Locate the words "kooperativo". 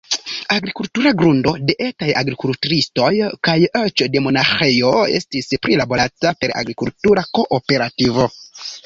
7.41-8.27